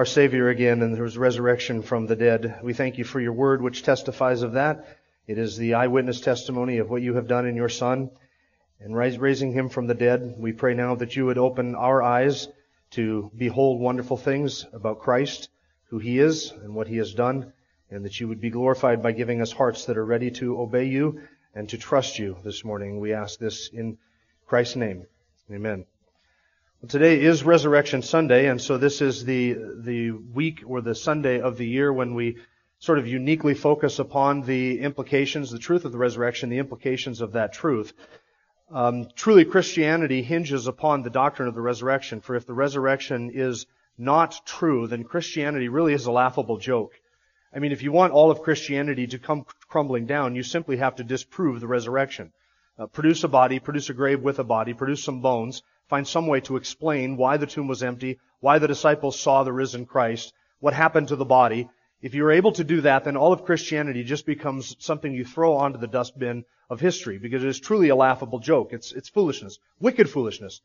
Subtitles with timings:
[0.00, 2.60] our Savior again and his resurrection from the dead.
[2.62, 4.96] We thank you for your word which testifies of that.
[5.26, 8.08] It is the eyewitness testimony of what you have done in your Son
[8.80, 10.36] and raising him from the dead.
[10.38, 12.48] We pray now that you would open our eyes
[12.92, 15.50] to behold wonderful things about Christ,
[15.90, 17.52] who he is and what he has done,
[17.90, 20.86] and that you would be glorified by giving us hearts that are ready to obey
[20.86, 21.20] you
[21.54, 23.00] and to trust you this morning.
[23.00, 23.98] We ask this in
[24.46, 25.04] Christ's name.
[25.52, 25.84] Amen.
[26.88, 31.58] Today is Resurrection Sunday, and so this is the, the week or the Sunday of
[31.58, 32.38] the year when we
[32.78, 37.32] sort of uniquely focus upon the implications, the truth of the resurrection, the implications of
[37.32, 37.92] that truth.
[38.70, 42.22] Um, truly, Christianity hinges upon the doctrine of the resurrection.
[42.22, 43.66] For if the resurrection is
[43.98, 46.94] not true, then Christianity really is a laughable joke.
[47.54, 50.96] I mean, if you want all of Christianity to come crumbling down, you simply have
[50.96, 52.32] to disprove the resurrection.
[52.78, 56.28] Uh, produce a body, produce a grave with a body, produce some bones, find some
[56.28, 60.32] way to explain why the tomb was empty, why the disciples saw the risen Christ,
[60.60, 61.68] what happened to the body.
[62.00, 65.56] If you're able to do that, then all of Christianity just becomes something you throw
[65.56, 68.72] onto the dustbin of history because it is truly a laughable joke.
[68.72, 69.58] It's, it's foolishness.
[69.80, 70.60] Wicked foolishness.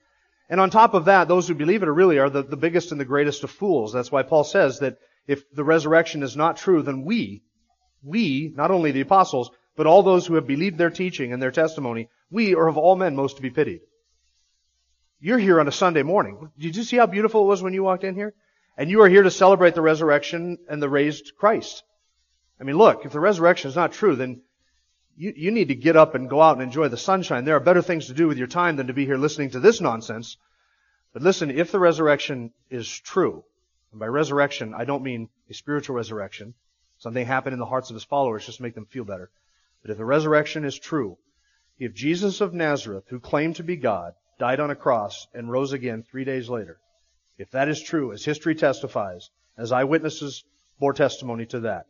[0.47, 3.01] And on top of that, those who believe it really are the, the biggest and
[3.01, 3.91] the greatest of fools.
[3.91, 7.41] That's why Paul says that if the resurrection is not true, then we,
[8.03, 11.51] we, not only the apostles, but all those who have believed their teaching and their
[11.51, 13.81] testimony, we are of all men most to be pitied.
[15.19, 16.51] You're here on a Sunday morning.
[16.57, 18.33] Did you see how beautiful it was when you walked in here?
[18.77, 21.83] And you are here to celebrate the resurrection and the raised Christ.
[22.59, 24.41] I mean, look, if the resurrection is not true, then
[25.15, 27.45] you, you need to get up and go out and enjoy the sunshine.
[27.45, 29.59] There are better things to do with your time than to be here listening to
[29.59, 30.37] this nonsense.
[31.13, 33.45] But listen, if the resurrection is true,
[33.91, 36.53] and by resurrection, I don't mean a spiritual resurrection,
[36.97, 39.29] something happened in the hearts of his followers just to make them feel better.
[39.81, 41.17] But if the resurrection is true,
[41.79, 45.73] if Jesus of Nazareth, who claimed to be God, died on a cross and rose
[45.73, 46.79] again three days later,
[47.37, 50.43] if that is true, as history testifies, as eyewitnesses
[50.79, 51.85] bore testimony to that,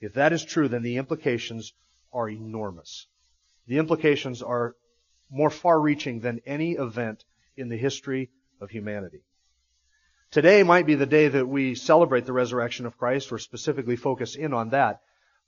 [0.00, 1.72] if that is true, then the implications
[2.12, 3.06] are enormous.
[3.66, 4.74] The implications are
[5.30, 7.24] more far reaching than any event
[7.56, 9.22] in the history of humanity.
[10.30, 14.34] Today might be the day that we celebrate the resurrection of Christ or specifically focus
[14.34, 15.00] in on that.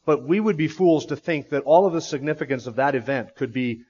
[0.04, 3.34] But we would be fools to think that all of the significance of that event
[3.34, 3.84] could be,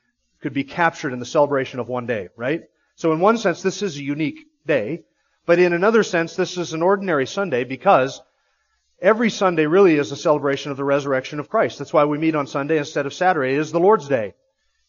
[0.45, 2.63] could be captured in the celebration of one day, right?
[2.95, 5.03] So in one sense, this is a unique day.
[5.45, 8.21] But in another sense, this is an ordinary Sunday because
[9.05, 11.79] Every Sunday really is a celebration of the resurrection of Christ.
[11.79, 13.55] That's why we meet on Sunday instead of Saturday.
[13.55, 14.33] It is the Lord's Day.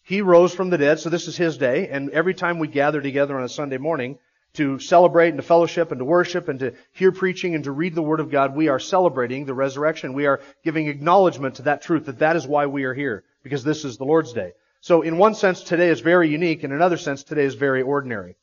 [0.04, 3.02] He rose from the dead, so this is His day, and every time we gather
[3.02, 4.20] together on a Sunday morning
[4.54, 7.94] to celebrate and to fellowship and to worship and to hear preaching and to read
[7.94, 10.14] the Word of God, we are celebrating the resurrection.
[10.14, 13.66] We are giving acknowledgement to that truth that that is why we are here, because
[13.66, 14.54] this is the Lord's Day.
[14.85, 16.63] So in one sense, today is very unique.
[16.63, 18.35] In another sense, today is very ordinary.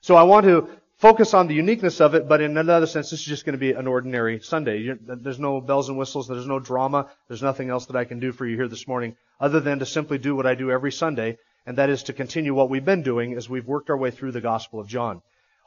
[0.00, 3.20] So I want to focus on the uniqueness of it, but in another sense, this
[3.20, 4.96] is just going to be an ordinary Sunday.
[5.00, 6.26] There's no bells and whistles.
[6.26, 7.08] There's no drama.
[7.28, 9.86] There's nothing else that I can do for you here this morning other than to
[9.86, 13.04] simply do what I do every Sunday, and that is to continue what we've been
[13.04, 15.22] doing as we've worked our way through the Gospel of John.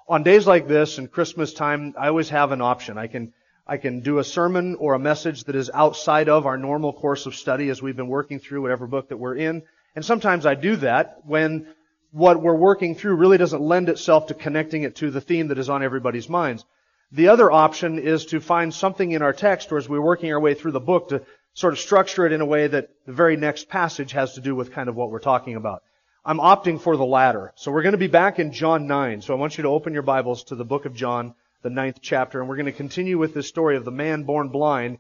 [0.09, 2.97] On days like this and Christmas time, I always have an option.
[2.97, 3.31] I can,
[3.65, 7.25] I can do a sermon or a message that is outside of our normal course
[7.25, 9.63] of study as we've been working through whatever book that we're in.
[9.95, 11.67] And sometimes I do that when
[12.11, 15.59] what we're working through really doesn't lend itself to connecting it to the theme that
[15.59, 16.65] is on everybody's minds.
[17.11, 20.39] The other option is to find something in our text or as we're working our
[20.39, 21.23] way through the book to
[21.53, 24.55] sort of structure it in a way that the very next passage has to do
[24.55, 25.83] with kind of what we're talking about.
[26.23, 27.53] I'm opting for the latter.
[27.55, 29.21] So we're going to be back in John 9.
[29.21, 31.33] So I want you to open your Bibles to the book of John,
[31.63, 34.49] the ninth chapter, and we're going to continue with this story of the man born
[34.49, 34.99] blind.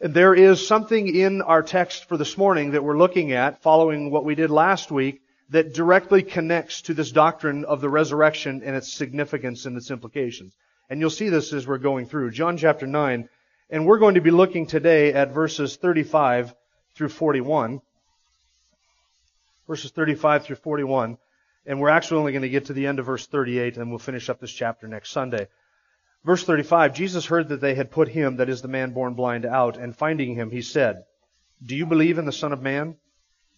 [0.00, 4.24] There is something in our text for this morning that we're looking at following what
[4.24, 8.92] we did last week that directly connects to this doctrine of the resurrection and its
[8.92, 10.56] significance and its implications.
[10.88, 12.30] And you'll see this as we're going through.
[12.30, 13.28] John chapter 9,
[13.70, 16.54] and we're going to be looking today at verses 35
[16.94, 17.80] through 41.
[19.66, 21.18] Verses 35 through 41.
[21.66, 23.98] And we're actually only going to get to the end of verse 38 and we'll
[23.98, 25.48] finish up this chapter next Sunday.
[26.24, 29.46] Verse 35, Jesus heard that they had put him, that is the man born blind,
[29.46, 31.04] out, and finding him, he said,
[31.64, 32.96] Do you believe in the Son of Man?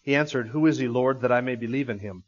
[0.02, 2.24] He answered, Who is he, Lord, that I may believe in him?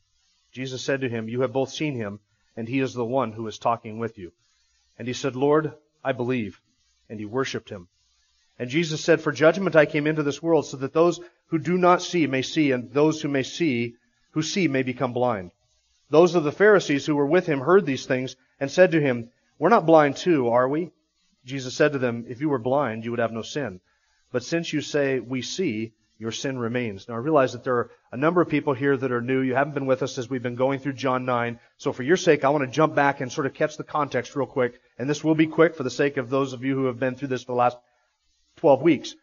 [0.53, 2.21] Jesus said to him, You have both seen him,
[2.57, 4.33] and he is the one who is talking with you.
[4.99, 5.73] And he said, Lord,
[6.05, 6.61] I believe.
[7.09, 7.89] And he worshipped him.
[8.59, 11.77] And Jesus said, For judgment I came into this world so that those who do
[11.79, 13.97] not see may see and those who may see,
[14.33, 15.51] who see may become blind.
[16.11, 19.31] Those of the Pharisees who were with him heard these things and said to him,
[19.63, 20.91] We're not blind too, are we?
[21.45, 23.79] Jesus said to them, If you were blind, you would have no sin.
[24.33, 27.07] But since you say, We see, your sin remains.
[27.07, 29.41] Now I realize that there are a number of people here that are new.
[29.41, 31.61] You haven't been with us as we've been going through John 9.
[31.77, 34.35] So for your sake, I want to jump back and sort of catch the context
[34.35, 34.81] real quick.
[34.99, 37.15] And this will be quick for the sake of those of you who have been
[37.15, 37.77] through this for the last
[38.57, 39.15] 12 weeks.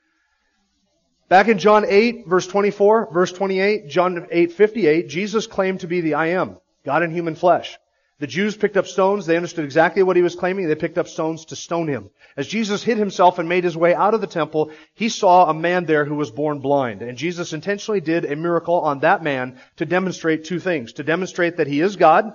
[1.27, 5.99] Back in John 8, verse 24, verse 28, John 8, 58, Jesus claimed to be
[5.99, 7.77] the I am, God in human flesh.
[8.19, 9.25] The Jews picked up stones.
[9.25, 10.67] They understood exactly what he was claiming.
[10.67, 12.09] They picked up stones to stone him.
[12.35, 15.53] As Jesus hid himself and made his way out of the temple, he saw a
[15.53, 17.01] man there who was born blind.
[17.01, 20.93] And Jesus intentionally did a miracle on that man to demonstrate two things.
[20.93, 22.33] To demonstrate that he is God,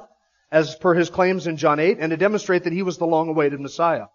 [0.51, 3.61] as per his claims in John 8, and to demonstrate that he was the long-awaited
[3.61, 4.07] Messiah.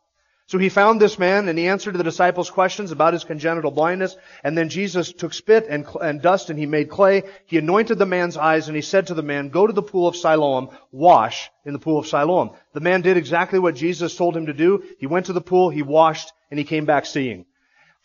[0.50, 4.18] So he found this man and he answered the disciples' questions about his congenital blindness.
[4.44, 7.22] And then Jesus took spit and, and, dust and he made clay.
[7.46, 10.08] He anointed the man's eyes and he said to the man, go to the pool
[10.08, 12.50] of Siloam, wash in the pool of Siloam.
[12.74, 14.84] The man did exactly what Jesus told him to do.
[14.98, 17.46] He went to the pool, he washed, and he came back seeing.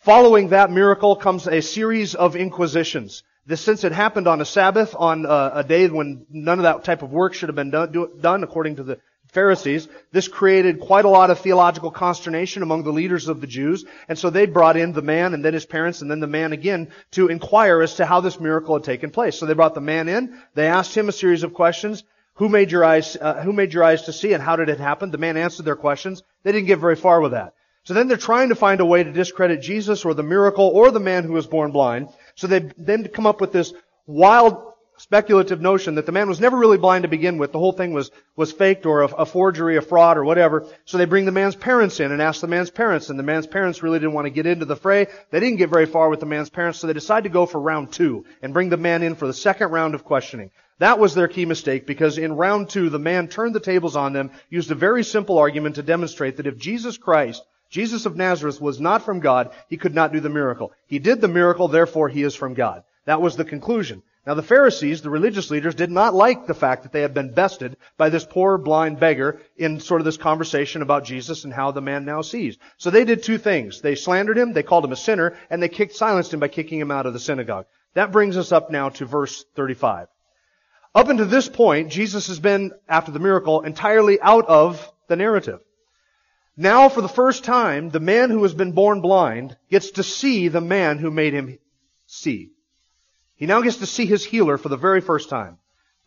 [0.01, 3.23] Following that miracle comes a series of inquisitions.
[3.47, 6.83] This, since it happened on a Sabbath, on a, a day when none of that
[6.83, 8.99] type of work should have been done, do, done according to the
[9.35, 9.87] Pharisees.
[10.11, 13.85] This created quite a lot of theological consternation among the leaders of the Jews.
[14.07, 16.53] And so they brought in the man and then his parents and then the man
[16.53, 19.37] again to inquire as to how this miracle had taken place.
[19.37, 20.41] So they brought the man in.
[20.55, 22.03] They asked him a series of questions.
[22.35, 24.79] Who made your eyes, uh, who made your eyes to see and how did it
[24.79, 25.11] happen?
[25.11, 26.23] The man answered their questions.
[26.43, 27.53] They didn't get very far with that.
[27.83, 30.91] So then they're trying to find a way to discredit Jesus or the miracle or
[30.91, 32.09] the man who was born blind.
[32.35, 33.73] So they then come up with this
[34.07, 37.51] wild speculative notion that the man was never really blind to begin with.
[37.51, 40.65] The whole thing was, was faked or a, a, forgery, a fraud or whatever.
[40.85, 43.09] So they bring the man's parents in and ask the man's parents.
[43.09, 45.07] And the man's parents really didn't want to get into the fray.
[45.31, 46.79] They didn't get very far with the man's parents.
[46.79, 49.33] So they decide to go for round two and bring the man in for the
[49.33, 50.51] second round of questioning.
[50.79, 54.13] That was their key mistake because in round two, the man turned the tables on
[54.13, 58.61] them, used a very simple argument to demonstrate that if Jesus Christ Jesus of Nazareth
[58.61, 60.71] was not from God, he could not do the miracle.
[60.87, 62.83] He did the miracle, therefore he is from God.
[63.05, 64.01] That was the conclusion.
[64.25, 67.33] Now the Pharisees, the religious leaders, did not like the fact that they had been
[67.33, 71.71] bested by this poor blind beggar in sort of this conversation about Jesus and how
[71.71, 72.57] the man now sees.
[72.77, 73.81] So they did two things.
[73.81, 76.79] They slandered him, they called him a sinner, and they kicked, silenced him by kicking
[76.79, 77.67] him out of the synagogue.
[77.93, 80.07] That brings us up now to verse 35.
[80.95, 85.59] Up until this point, Jesus has been, after the miracle, entirely out of the narrative.
[86.57, 90.47] Now, for the first time, the man who has been born blind gets to see
[90.47, 91.59] the man who made him
[92.07, 92.54] see.
[93.35, 95.57] He now gets to see his healer for the very first time.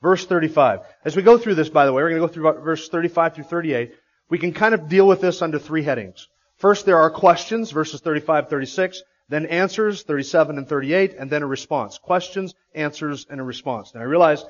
[0.00, 0.80] Verse 35.
[1.04, 3.34] As we go through this, by the way, we're going to go through verse 35
[3.34, 3.92] through 38.
[4.30, 6.28] We can kind of deal with this under three headings.
[6.56, 11.46] First, there are questions, verses 35, 36, then answers, 37 and 38, and then a
[11.46, 11.98] response.
[11.98, 13.94] Questions, answers, and a response.
[13.94, 14.44] Now I realize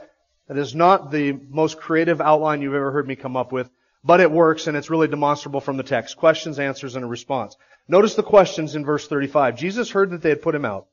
[0.46, 3.68] that is not the most creative outline you've ever heard me come up with,
[4.04, 6.16] but it works and it's really demonstrable from the text.
[6.16, 7.56] Questions, answers, and a response.
[7.88, 9.56] Notice the questions in verse 35.
[9.56, 10.86] Jesus heard that they had put him out.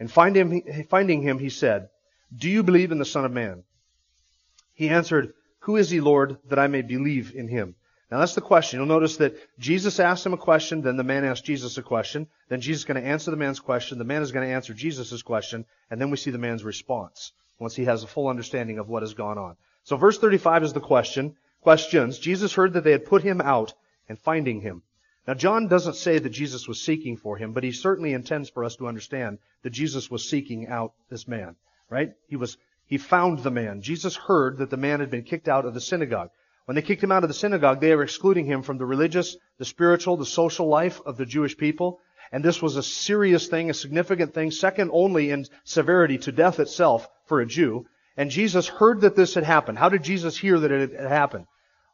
[0.00, 1.88] And finding him, finding him, he said,
[2.36, 3.64] Do you believe in the Son of Man?
[4.74, 7.74] He answered, Who is he, Lord, that I may believe in him?
[8.10, 8.78] Now that's the question.
[8.78, 12.26] You'll notice that Jesus asked him a question, then the man asked Jesus a question,
[12.48, 14.72] then Jesus is going to answer the man's question, the man is going to answer
[14.72, 18.78] Jesus' question, and then we see the man's response once he has a full understanding
[18.78, 19.56] of what has gone on.
[19.84, 21.36] So verse 35 is the question.
[21.60, 22.18] Questions.
[22.18, 23.74] Jesus heard that they had put him out
[24.08, 24.82] and finding him.
[25.28, 28.64] Now, John doesn't say that Jesus was seeking for him, but he certainly intends for
[28.64, 31.54] us to understand that Jesus was seeking out this man,
[31.90, 32.14] right?
[32.28, 32.56] He was,
[32.86, 33.82] he found the man.
[33.82, 36.30] Jesus heard that the man had been kicked out of the synagogue.
[36.64, 39.36] When they kicked him out of the synagogue, they were excluding him from the religious,
[39.58, 42.00] the spiritual, the social life of the Jewish people.
[42.32, 46.58] And this was a serious thing, a significant thing, second only in severity to death
[46.58, 47.84] itself for a Jew.
[48.16, 49.76] And Jesus heard that this had happened.
[49.76, 51.44] How did Jesus hear that it had happened?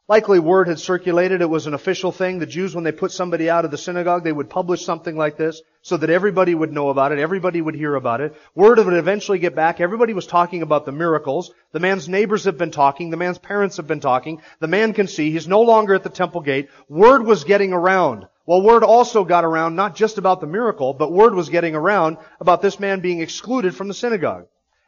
[0.07, 1.41] Likely word had circulated.
[1.41, 2.37] It was an official thing.
[2.37, 5.35] The Jews, when they put somebody out of the synagogue, they would publish something like
[5.35, 7.17] this so that everybody would know about it.
[7.17, 8.35] Everybody would hear about it.
[8.53, 9.81] Word would eventually get back.
[9.81, 11.51] Everybody was talking about the miracles.
[11.71, 13.09] The man's neighbors have been talking.
[13.09, 14.43] The man's parents have been talking.
[14.59, 15.31] The man can see.
[15.31, 16.69] He's no longer at the temple gate.
[16.87, 18.27] Word was getting around.
[18.45, 22.17] Well, word also got around not just about the miracle, but word was getting around
[22.39, 24.45] about this man being excluded from the synagogue.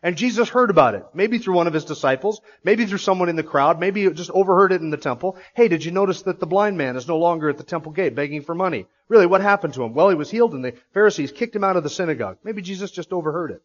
[0.08, 1.06] And Jesus heard about it.
[1.14, 4.72] Maybe through one of his disciples, maybe through someone in the crowd, maybe just overheard
[4.72, 5.36] it in the temple.
[5.54, 8.16] Hey, did you notice that the blind man is no longer at the temple gate
[8.16, 8.86] begging for money?
[9.10, 9.94] Really, what happened to him?
[9.94, 12.38] Well, he was healed and the Pharisees kicked him out of the synagogue.
[12.42, 13.62] Maybe Jesus just overheard it.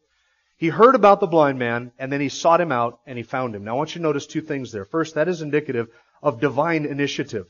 [0.57, 3.55] He heard about the blind man and then he sought him out and he found
[3.55, 3.63] him.
[3.63, 4.85] Now I want you to notice two things there.
[4.85, 5.91] First, that is indicative
[6.25, 7.47] of divine initiative.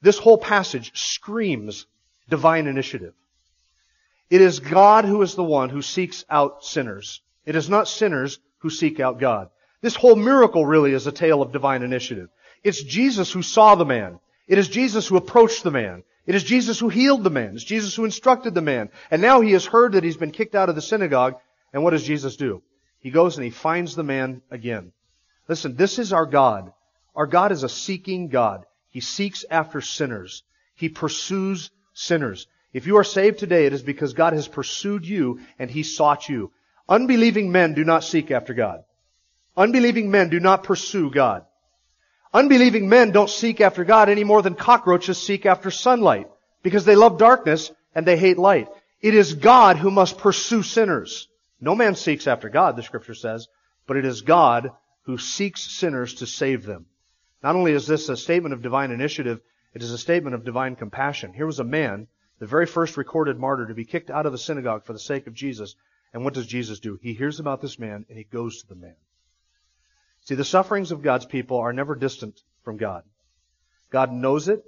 [0.00, 1.86] This whole passage screams
[2.28, 3.14] divine initiative.
[4.30, 7.20] It is God who is the one who seeks out sinners.
[7.48, 9.48] It is not sinners who seek out God.
[9.80, 12.28] This whole miracle really is a tale of divine initiative.
[12.62, 14.20] It's Jesus who saw the man.
[14.46, 16.02] It is Jesus who approached the man.
[16.26, 17.54] It is Jesus who healed the man.
[17.54, 18.90] It's Jesus who instructed the man.
[19.10, 21.36] And now he has heard that he's been kicked out of the synagogue.
[21.72, 22.60] And what does Jesus do?
[23.00, 24.92] He goes and he finds the man again.
[25.48, 26.70] Listen, this is our God.
[27.16, 28.66] Our God is a seeking God.
[28.90, 30.42] He seeks after sinners.
[30.74, 32.46] He pursues sinners.
[32.74, 36.28] If you are saved today, it is because God has pursued you and He sought
[36.28, 36.52] you.
[36.88, 38.84] Unbelieving men do not seek after God.
[39.56, 41.44] Unbelieving men do not pursue God.
[42.32, 46.28] Unbelieving men don't seek after God any more than cockroaches seek after sunlight
[46.62, 48.68] because they love darkness and they hate light.
[49.00, 51.28] It is God who must pursue sinners.
[51.60, 53.48] No man seeks after God, the scripture says,
[53.86, 56.86] but it is God who seeks sinners to save them.
[57.42, 59.40] Not only is this a statement of divine initiative,
[59.74, 61.32] it is a statement of divine compassion.
[61.32, 64.38] Here was a man, the very first recorded martyr, to be kicked out of the
[64.38, 65.74] synagogue for the sake of Jesus.
[66.12, 66.98] And what does Jesus do?
[67.02, 68.96] He hears about this man and he goes to the man.
[70.22, 73.04] See, the sufferings of God's people are never distant from God.
[73.90, 74.64] God knows it.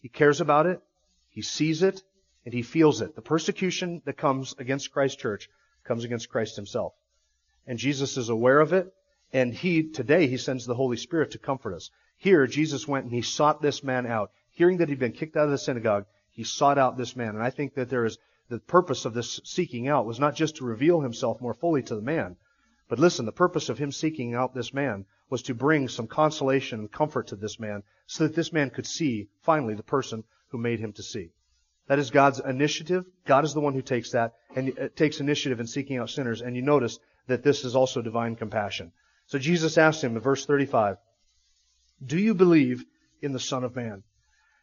[0.00, 0.80] He cares about it.
[1.28, 2.02] He sees it
[2.44, 3.14] and he feels it.
[3.14, 5.50] The persecution that comes against Christ's church
[5.84, 6.94] comes against Christ himself.
[7.66, 8.92] And Jesus is aware of it.
[9.32, 11.90] And he, today, he sends the Holy Spirit to comfort us.
[12.16, 14.32] Here, Jesus went and he sought this man out.
[14.52, 17.34] Hearing that he'd been kicked out of the synagogue, he sought out this man.
[17.34, 18.16] And I think that there is,
[18.48, 21.94] the purpose of this seeking out was not just to reveal himself more fully to
[21.94, 22.36] the man,
[22.88, 26.80] but listen, the purpose of him seeking out this man was to bring some consolation
[26.80, 30.58] and comfort to this man so that this man could see, finally, the person who
[30.58, 31.30] made him to see.
[31.88, 33.04] That is God's initiative.
[33.26, 36.40] God is the one who takes that and uh, takes initiative in seeking out sinners.
[36.40, 38.92] And you notice that this is also divine compassion.
[39.26, 40.96] So Jesus asked him in verse 35,
[42.04, 42.84] Do you believe
[43.20, 44.02] in the Son of Man?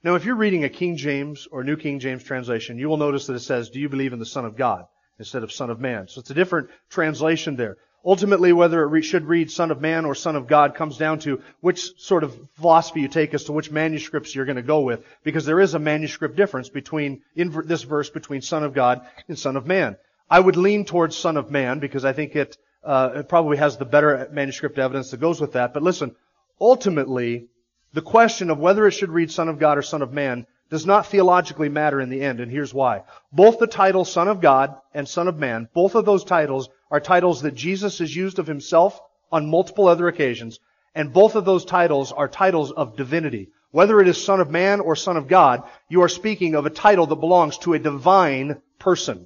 [0.05, 3.25] Now, if you're reading a King James or New King James translation, you will notice
[3.25, 4.85] that it says, Do you believe in the Son of God?
[5.17, 6.07] instead of Son of Man.
[6.07, 7.77] So it's a different translation there.
[8.05, 11.19] Ultimately, whether it re- should read Son of Man or Son of God comes down
[11.19, 14.81] to which sort of philosophy you take as to which manuscripts you're going to go
[14.81, 19.01] with, because there is a manuscript difference between, in this verse, between Son of God
[19.27, 19.95] and Son of Man.
[20.29, 23.77] I would lean towards Son of Man because I think it, uh, it probably has
[23.77, 25.73] the better manuscript evidence that goes with that.
[25.73, 26.15] But listen,
[26.61, 27.47] ultimately,
[27.95, 30.85] the question of whether it should read Son of God or Son of Man does
[30.85, 33.03] not theologically matter in the end, and here's why.
[33.31, 36.99] Both the title Son of God and Son of Man, both of those titles are
[36.99, 38.99] titles that Jesus has used of himself
[39.31, 40.59] on multiple other occasions,
[40.93, 43.47] and both of those titles are titles of divinity.
[43.71, 46.69] Whether it is Son of Man or Son of God, you are speaking of a
[46.69, 49.25] title that belongs to a divine person.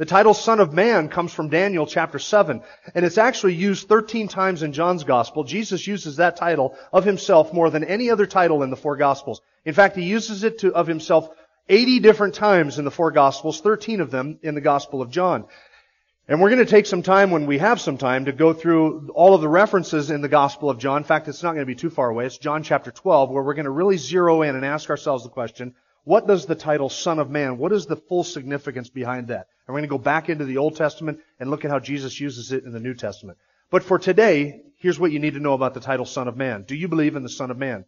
[0.00, 2.62] The title Son of Man comes from Daniel chapter 7,
[2.94, 5.44] and it's actually used 13 times in John's Gospel.
[5.44, 9.42] Jesus uses that title of himself more than any other title in the four Gospels.
[9.66, 11.28] In fact, he uses it to, of himself
[11.68, 15.44] 80 different times in the four Gospels, 13 of them in the Gospel of John.
[16.26, 19.10] And we're going to take some time when we have some time to go through
[19.14, 20.96] all of the references in the Gospel of John.
[20.96, 22.24] In fact, it's not going to be too far away.
[22.24, 25.28] It's John chapter 12 where we're going to really zero in and ask ourselves the
[25.28, 29.48] question, what does the title Son of Man, what is the full significance behind that?
[29.66, 32.18] And we're going to go back into the Old Testament and look at how Jesus
[32.18, 33.38] uses it in the New Testament.
[33.70, 36.64] But for today, here's what you need to know about the title Son of Man.
[36.64, 37.84] Do you believe in the Son of Man?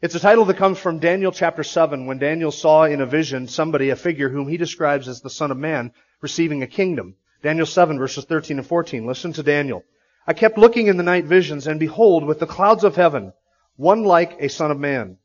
[0.00, 3.46] It's a title that comes from Daniel chapter 7 when Daniel saw in a vision
[3.46, 7.16] somebody, a figure whom he describes as the Son of Man, receiving a kingdom.
[7.42, 9.06] Daniel 7 verses 13 and 14.
[9.06, 9.84] Listen to Daniel.
[10.26, 13.32] I kept looking in the night visions and behold, with the clouds of heaven,
[13.76, 15.18] one like a son of man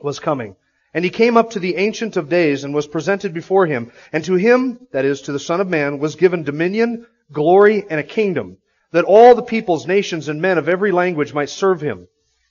[0.00, 0.56] was coming.
[0.94, 3.90] And he came up to the ancient of days and was presented before him.
[4.12, 7.98] And to him, that is to the son of man, was given dominion, glory, and
[7.98, 8.58] a kingdom,
[8.92, 12.06] that all the peoples, nations, and men of every language might serve him.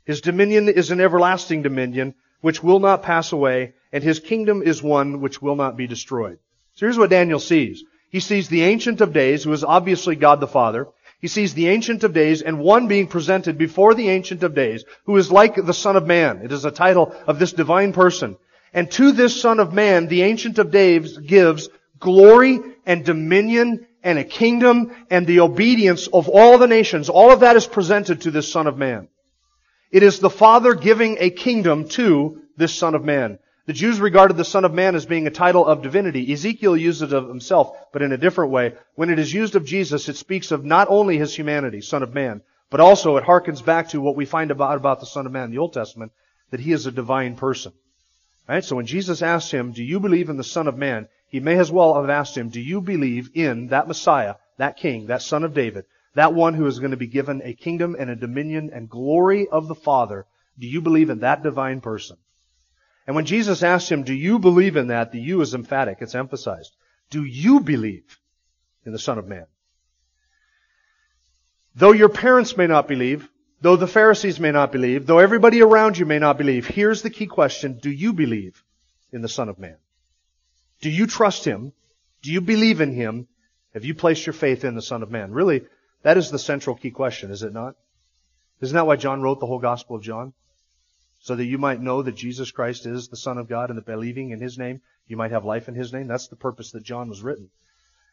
[0.05, 4.83] His dominion is an everlasting dominion, which will not pass away, and his kingdom is
[4.83, 6.37] one which will not be destroyed.
[6.73, 7.85] So here's what Daniel sees.
[8.09, 10.87] He sees the Ancient of Days, who is obviously God the Father.
[11.23, 14.83] He sees the Ancient of Days and one being presented before the Ancient of Days,
[15.05, 16.41] who is like the Son of Man.
[16.43, 18.35] It is a title of this divine person.
[18.73, 24.19] And to this Son of Man, the Ancient of Days gives glory and dominion and
[24.19, 27.07] a kingdom and the obedience of all the nations.
[27.07, 29.07] All of that is presented to this Son of Man.
[29.91, 33.39] It is the Father giving a kingdom to this Son of Man.
[33.65, 36.33] The Jews regarded the Son of Man as being a title of divinity.
[36.33, 38.73] Ezekiel used it of himself, but in a different way.
[38.95, 42.13] When it is used of Jesus, it speaks of not only his humanity, Son of
[42.13, 45.31] Man, but also it harkens back to what we find about, about the Son of
[45.31, 46.11] Man in the Old Testament,
[46.51, 47.71] that he is a divine person.
[48.49, 48.65] Right?
[48.65, 51.07] So when Jesus asked him, do you believe in the Son of Man?
[51.29, 55.07] He may as well have asked him, do you believe in that Messiah, that King,
[55.07, 58.09] that Son of David, that one who is going to be given a kingdom and
[58.09, 60.25] a dominion and glory of the Father?
[60.59, 62.17] Do you believe in that divine person?
[63.05, 65.11] And when Jesus asked him, do you believe in that?
[65.11, 65.97] The you is emphatic.
[66.01, 66.75] It's emphasized.
[67.09, 68.19] Do you believe
[68.85, 69.45] in the Son of Man?
[71.75, 73.27] Though your parents may not believe,
[73.61, 77.09] though the Pharisees may not believe, though everybody around you may not believe, here's the
[77.09, 77.79] key question.
[77.81, 78.63] Do you believe
[79.11, 79.77] in the Son of Man?
[80.81, 81.73] Do you trust Him?
[82.21, 83.27] Do you believe in Him?
[83.73, 85.31] Have you placed your faith in the Son of Man?
[85.31, 85.63] Really,
[86.03, 87.75] that is the central key question, is it not?
[88.61, 90.33] Isn't that why John wrote the whole Gospel of John?
[91.23, 93.85] So that you might know that Jesus Christ is the Son of God and that
[93.85, 96.05] believing in His name, you might have life in His name.
[96.05, 97.49] That's the purpose that John was written.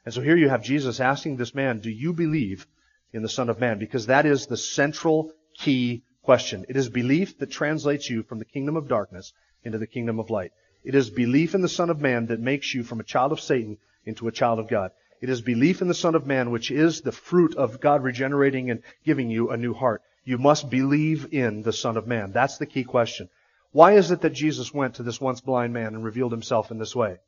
[0.04, 2.68] And so here you have Jesus asking this man, do you believe
[3.12, 3.80] in the Son of Man?
[3.80, 6.64] Because that is the central key question.
[6.68, 9.32] It is belief that translates you from the kingdom of darkness
[9.64, 10.52] into the kingdom of light.
[10.84, 13.40] It is belief in the Son of Man that makes you from a child of
[13.40, 14.92] Satan into a child of God.
[15.20, 18.70] It is belief in the Son of Man which is the fruit of God regenerating
[18.70, 20.00] and giving you a new heart.
[20.24, 22.32] You must believe in the Son of Man.
[22.32, 23.28] That's the key question.
[23.72, 26.78] Why is it that Jesus went to this once blind man and revealed himself in
[26.78, 27.18] this way?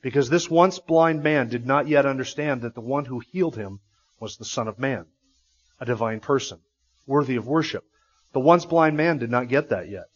[0.00, 3.80] Because this once blind man did not yet understand that the one who healed him
[4.20, 5.06] was the Son of Man,
[5.80, 6.58] a divine person,
[7.06, 7.84] worthy of worship.
[8.32, 10.06] The once blind man did not get that yet.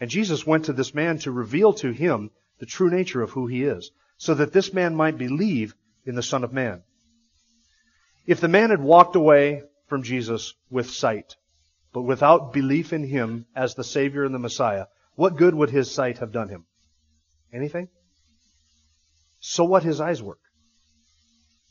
[0.00, 3.46] And Jesus went to this man to reveal to him the true nature of who
[3.46, 6.82] he is, so that this man might believe in the Son of Man.
[8.26, 11.36] If the man had walked away from Jesus with sight,
[11.94, 15.94] but without belief in him as the Savior and the Messiah, what good would his
[15.94, 16.66] sight have done him?
[17.52, 17.88] Anything?
[19.38, 20.40] So what his eyes work?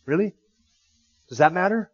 [0.06, 0.34] Really?
[1.28, 1.92] Does that matter?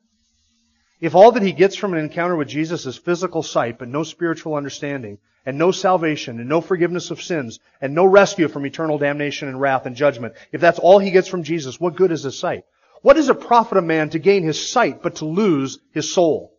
[1.02, 4.04] If all that he gets from an encounter with Jesus is physical sight, but no
[4.04, 9.00] spiritual understanding, and no salvation, and no forgiveness of sins, and no rescue from eternal
[9.00, 12.24] damnation and wrath and judgment, if that's all he gets from Jesus, what good is
[12.24, 12.66] his sight?
[13.02, 16.54] What does it profit a man to gain his sight, but to lose his soul?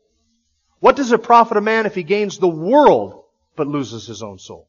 [0.81, 4.39] What does it profit a man if he gains the world, but loses his own
[4.39, 4.69] soul?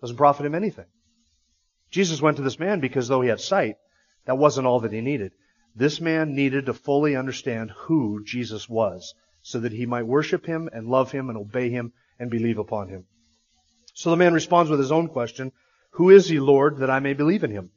[0.00, 0.86] Doesn't profit him anything.
[1.90, 3.76] Jesus went to this man because though he had sight,
[4.26, 5.32] that wasn't all that he needed.
[5.76, 10.68] This man needed to fully understand who Jesus was so that he might worship him
[10.72, 13.04] and love him and obey him and believe upon him.
[13.94, 15.52] So the man responds with his own question,
[15.92, 17.70] Who is he, Lord, that I may believe in him?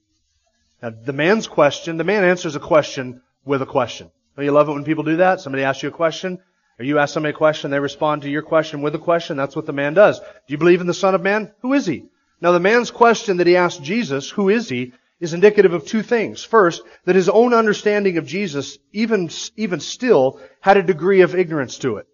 [0.82, 4.12] Now, the man's question, the man answers a question with a question.
[4.36, 5.42] Don't you love it when people do that?
[5.42, 6.40] Somebody asks you a question,
[6.80, 9.38] or you ask somebody a question, they respond to your question with a question.
[9.38, 10.20] That's what the man does.
[10.20, 11.52] Do you believe in the Son of Man?
[11.62, 12.10] Who is he?
[12.40, 14.94] Now, the man's question that he asked Jesus, Who is he?
[15.20, 16.44] is indicative of two things.
[16.44, 21.80] First, that his own understanding of Jesus, even, even still, had a degree of ignorance
[21.80, 22.08] to it.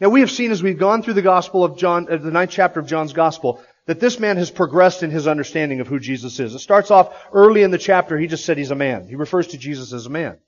[0.00, 2.50] Now we have seen as we've gone through the gospel of John, uh, the ninth
[2.50, 6.38] chapter of John's gospel, that this man has progressed in his understanding of who Jesus
[6.38, 6.54] is.
[6.54, 9.08] It starts off early in the chapter, he just said he's a man.
[9.08, 10.38] He refers to Jesus as a man.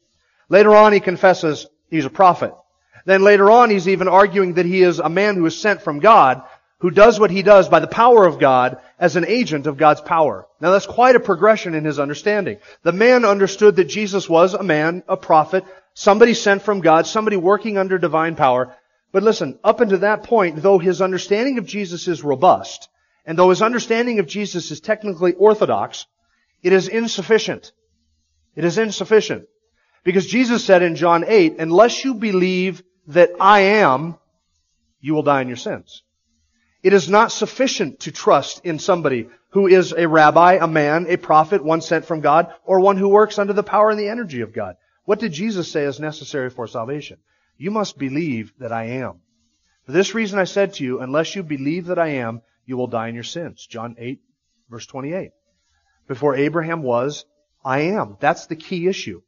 [0.48, 2.52] Later on, he confesses he's a prophet.
[3.04, 6.00] Then later on, he's even arguing that he is a man who is sent from
[6.00, 6.42] God,
[6.78, 10.00] who does what he does by the power of God as an agent of God's
[10.00, 10.46] power.
[10.60, 12.58] Now that's quite a progression in his understanding.
[12.82, 17.36] The man understood that Jesus was a man, a prophet, somebody sent from God, somebody
[17.36, 18.74] working under divine power.
[19.12, 22.88] But listen, up until that point, though his understanding of Jesus is robust,
[23.26, 26.06] and though his understanding of Jesus is technically orthodox,
[26.62, 27.72] it is insufficient.
[28.56, 29.46] It is insufficient.
[30.02, 34.16] Because Jesus said in John 8, unless you believe that I am,
[35.00, 36.02] you will die in your sins.
[36.82, 41.16] It is not sufficient to trust in somebody who is a rabbi, a man, a
[41.16, 44.40] prophet, one sent from God, or one who works under the power and the energy
[44.40, 44.76] of God.
[45.04, 47.18] What did Jesus say is necessary for salvation?
[47.58, 49.20] You must believe that I am.
[49.84, 52.86] For this reason I said to you, unless you believe that I am, you will
[52.86, 53.66] die in your sins.
[53.66, 54.20] John 8,
[54.70, 55.32] verse 28.
[56.06, 57.24] Before Abraham was,
[57.64, 58.16] I am.
[58.20, 59.20] That's the key issue.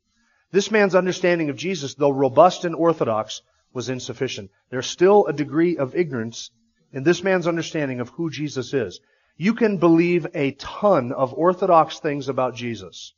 [0.53, 4.51] This man's understanding of Jesus, though robust and orthodox, was insufficient.
[4.71, 6.51] There's still a degree of ignorance
[6.93, 9.01] in this man's understanding of who Jesus is.
[9.37, 13.15] You can believe a ton of orthodox things about Jesus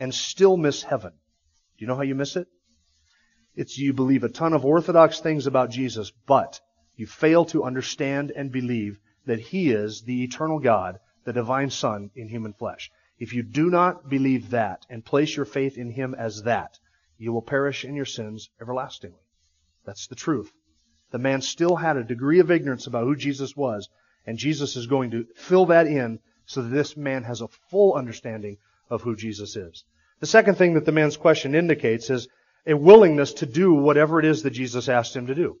[0.00, 1.12] and still miss heaven.
[1.12, 2.48] Do you know how you miss it?
[3.54, 6.60] It's you believe a ton of orthodox things about Jesus, but
[6.96, 12.10] you fail to understand and believe that He is the eternal God, the divine Son
[12.14, 12.90] in human flesh.
[13.18, 16.78] If you do not believe that and place your faith in Him as that,
[17.18, 19.21] you will perish in your sins everlastingly.
[19.84, 20.52] That's the truth.
[21.10, 23.88] The man still had a degree of ignorance about who Jesus was,
[24.26, 27.94] and Jesus is going to fill that in so that this man has a full
[27.94, 29.84] understanding of who Jesus is.
[30.20, 32.28] The second thing that the man's question indicates is
[32.66, 35.58] a willingness to do whatever it is that Jesus asked him to do.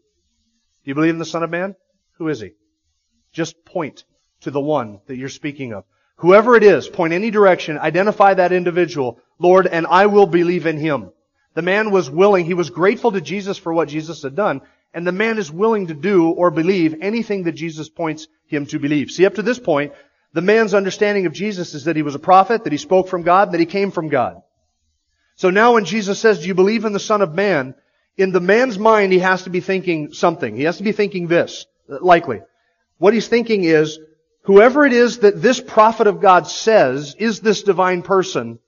[0.84, 1.74] Do you believe in the Son of Man?
[2.18, 2.52] Who is he?
[3.32, 4.04] Just point
[4.42, 5.84] to the one that you're speaking of.
[6.16, 10.78] Whoever it is, point any direction, identify that individual, Lord, and I will believe in
[10.78, 11.10] him.
[11.54, 14.62] The man was willing, he was grateful to Jesus for what Jesus had done,
[14.94, 18.78] and the man is willing to do or believe anything that Jesus points him to
[18.78, 19.10] believe.
[19.10, 19.92] See, up to this point,
[20.34, 23.22] The man's understanding of Jesus is that he was a prophet, that he spoke from
[23.22, 24.42] God, and that he came from God.
[25.36, 27.74] So now when Jesus says, do you believe in the Son of Man?
[28.16, 30.56] In the man's mind, he has to be thinking something.
[30.56, 32.40] He has to be thinking this, likely.
[32.98, 33.98] What he's thinking is,
[34.42, 38.58] whoever it is that this prophet of God says is this divine person,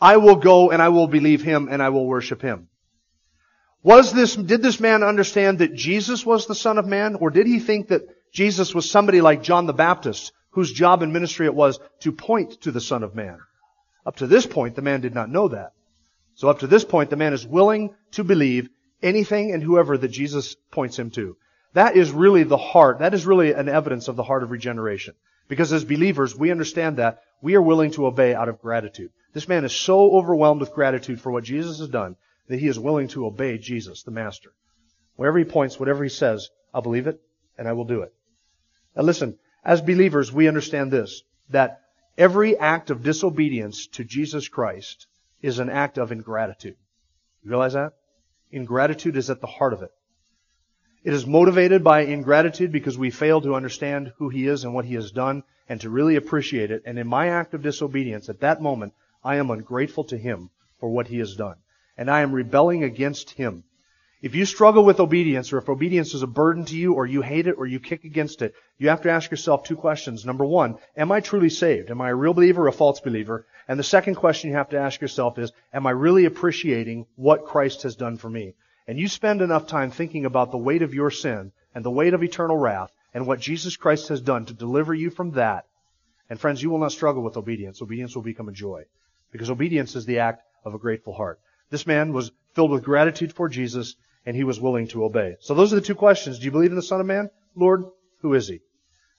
[0.00, 2.68] I will go and I will believe him and I will worship him.
[3.82, 7.14] Was this, did this man understand that Jesus was the Son of Man?
[7.14, 11.12] Or did he think that Jesus was somebody like John the Baptist, whose job and
[11.12, 13.38] ministry it was to point to the Son of Man?
[14.04, 15.72] Up to this point, the man did not know that.
[16.34, 18.68] So up to this point, the man is willing to believe
[19.02, 21.36] anything and whoever that Jesus points him to.
[21.74, 25.14] That is really the heart, that is really an evidence of the heart of regeneration.
[25.48, 29.10] Because as believers, we understand that we are willing to obey out of gratitude.
[29.32, 32.16] This man is so overwhelmed with gratitude for what Jesus has done
[32.48, 34.52] that he is willing to obey Jesus, the Master.
[35.16, 37.20] Wherever he points, whatever he says, I'll believe it
[37.56, 38.12] and I will do it.
[38.96, 41.82] Now listen, as believers, we understand this, that
[42.18, 45.06] every act of disobedience to Jesus Christ
[45.42, 46.76] is an act of ingratitude.
[47.42, 47.92] You realize that?
[48.50, 49.92] Ingratitude is at the heart of it.
[51.02, 54.84] It is motivated by ingratitude because we fail to understand who He is and what
[54.84, 56.82] He has done and to really appreciate it.
[56.84, 60.88] And in my act of disobedience, at that moment, I am ungrateful to Him for
[60.88, 61.56] what He has done.
[61.96, 63.64] And I am rebelling against Him.
[64.22, 67.22] If you struggle with obedience, or if obedience is a burden to you, or you
[67.22, 70.26] hate it, or you kick against it, you have to ask yourself two questions.
[70.26, 71.90] Number one, am I truly saved?
[71.90, 73.46] Am I a real believer or a false believer?
[73.66, 77.46] And the second question you have to ask yourself is, am I really appreciating what
[77.46, 78.54] Christ has done for me?
[78.86, 82.12] And you spend enough time thinking about the weight of your sin and the weight
[82.12, 85.66] of eternal wrath and what Jesus Christ has done to deliver you from that.
[86.28, 87.80] And friends, you will not struggle with obedience.
[87.80, 88.84] Obedience will become a joy.
[89.32, 91.40] Because obedience is the act of a grateful heart.
[91.70, 93.94] This man was filled with gratitude for Jesus
[94.26, 95.36] and he was willing to obey.
[95.40, 96.38] So those are the two questions.
[96.38, 97.30] Do you believe in the Son of Man?
[97.54, 97.84] Lord,
[98.20, 98.60] who is he?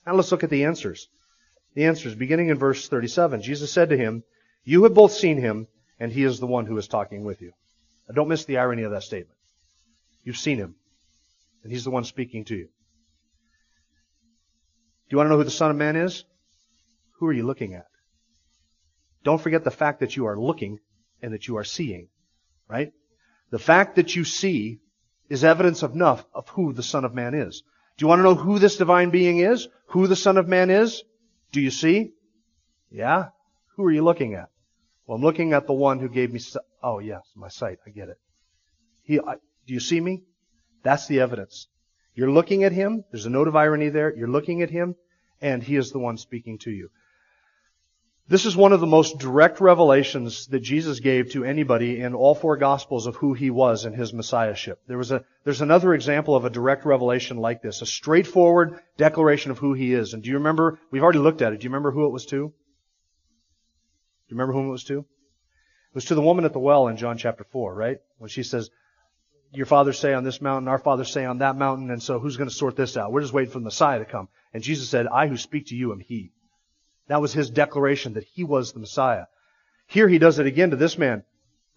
[0.06, 1.08] Now let's look at the answers.
[1.74, 3.42] The answers, beginning in verse 37.
[3.42, 4.22] Jesus said to him,
[4.64, 5.66] You have both seen him,
[5.98, 7.52] and he is the one who is talking with you.
[8.08, 9.38] Now don't miss the irony of that statement.
[10.24, 10.76] You've seen him,
[11.62, 12.64] and he's the one speaking to you.
[12.64, 12.70] Do
[15.10, 16.24] you want to know who the Son of Man is?
[17.18, 17.86] Who are you looking at?
[19.24, 20.78] Don't forget the fact that you are looking
[21.20, 22.08] and that you are seeing,
[22.68, 22.92] right?
[23.50, 24.80] The fact that you see
[25.28, 27.62] is evidence enough of who the Son of Man is.
[27.96, 29.68] Do you want to know who this divine being is?
[29.88, 31.02] Who the Son of Man is?
[31.52, 32.12] Do you see?
[32.90, 33.28] Yeah?
[33.76, 34.48] Who are you looking at?
[35.06, 36.40] Well, I'm looking at the one who gave me,
[36.82, 38.16] oh yes, my sight, I get it.
[39.02, 39.34] He, I,
[39.66, 40.22] do you see me?
[40.82, 41.68] That's the evidence.
[42.14, 44.94] You're looking at him, there's a note of irony there, you're looking at him,
[45.40, 46.90] and he is the one speaking to you.
[48.28, 52.34] This is one of the most direct revelations that Jesus gave to anybody in all
[52.34, 54.80] four gospels of who he was and his messiahship.
[54.86, 59.50] There was a, there's another example of a direct revelation like this, a straightforward declaration
[59.50, 60.14] of who he is.
[60.14, 62.24] And do you remember, we've already looked at it, do you remember who it was
[62.26, 62.48] to?
[62.48, 62.54] Do
[64.28, 65.00] you remember whom it was to?
[65.00, 67.98] It was to the woman at the well in John chapter 4, right?
[68.18, 68.70] When she says,
[69.52, 72.38] your fathers say on this mountain, our fathers say on that mountain, and so who's
[72.38, 73.12] going to sort this out?
[73.12, 74.28] We're just waiting for the Messiah to come.
[74.54, 76.32] And Jesus said, I who speak to you am he.
[77.08, 79.26] That was his declaration that he was the Messiah.
[79.86, 81.24] Here he does it again to this man.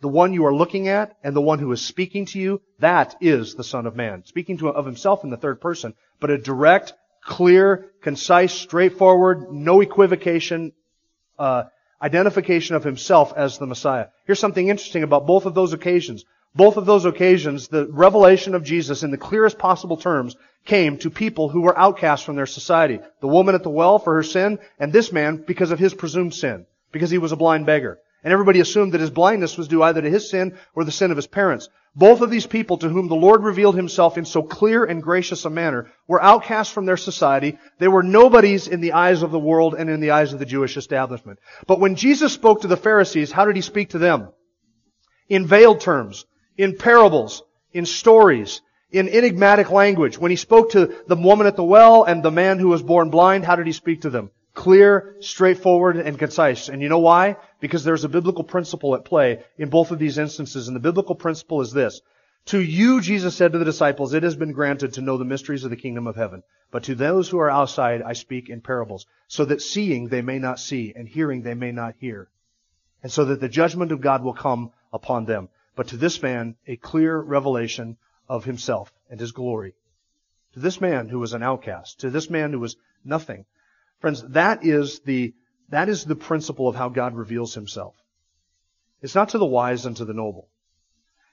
[0.02, 3.16] The one you are looking at and the one who is speaking to you, that
[3.22, 4.24] is the Son of Man.
[4.26, 9.82] Speaking to, of himself in the third person, but a direct, clear, concise, straightforward, no
[9.82, 10.74] equivocation,
[11.40, 11.64] uh,
[12.02, 14.08] identification of himself as the Messiah.
[14.26, 16.26] Here's something interesting about both of those occasions.
[16.56, 21.10] Both of those occasions, the revelation of Jesus in the clearest possible terms came to
[21.10, 23.00] people who were outcasts from their society.
[23.20, 26.34] The woman at the well for her sin, and this man because of his presumed
[26.34, 28.00] sin, because he was a blind beggar.
[28.24, 31.12] And everybody assumed that his blindness was due either to his sin or the sin
[31.12, 31.68] of his parents.
[31.94, 35.44] Both of these people to whom the Lord revealed himself in so clear and gracious
[35.44, 37.60] a manner were outcasts from their society.
[37.80, 40.46] They were nobodies in the eyes of the world and in the eyes of the
[40.46, 41.40] Jewish establishment.
[41.68, 44.30] But when Jesus spoke to the Pharisees, how did he speak to them?
[45.30, 46.26] In veiled terms
[46.58, 50.18] in parables, in stories, in enigmatic language.
[50.18, 53.10] When he spoke to the woman at the well and the man who was born
[53.10, 54.32] blind, how did he speak to them?
[54.54, 56.70] Clear, straightforward, and concise.
[56.70, 57.36] And you know why?
[57.60, 60.68] Because there's a biblical principle at play in both of these instances.
[60.68, 62.02] And the biblical principle is this.
[62.50, 65.64] To you, Jesus said to the disciples, it has been granted to know the mysteries
[65.64, 66.44] of the kingdom of heaven.
[66.72, 70.38] But to those who are outside, I speak in parables, so that seeing they may
[70.38, 72.30] not see, and hearing they may not hear.
[73.02, 76.56] And so that the judgment of God will come upon them but to this man
[76.68, 79.74] a clear revelation of himself and his glory.
[80.54, 83.46] To this man who was an outcast, to this man who was nothing.
[84.00, 85.34] Friends, that is the,
[85.70, 87.96] that is the principle of how God reveals himself.
[89.02, 90.48] It's not to the wise and to the noble.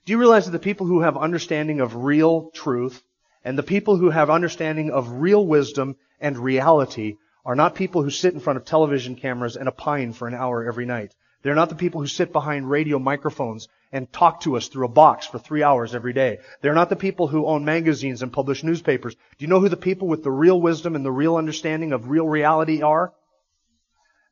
[0.04, 3.02] Do you realize that the people who have understanding of real truth
[3.44, 8.10] and the people who have understanding of real wisdom and reality are not people who
[8.10, 11.14] sit in front of television cameras and opine for an hour every night.
[11.42, 14.88] They're not the people who sit behind radio microphones and talk to us through a
[14.88, 16.38] box for three hours every day.
[16.62, 19.14] They're not the people who own magazines and publish newspapers.
[19.14, 22.08] Do you know who the people with the real wisdom and the real understanding of
[22.08, 23.12] real reality are?